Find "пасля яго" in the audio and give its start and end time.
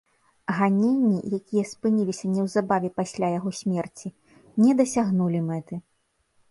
3.01-3.49